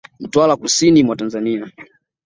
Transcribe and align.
Mtwara 0.19 0.55
Kusini 0.55 1.03
mwa 1.03 1.15
Tanzania 1.15 1.71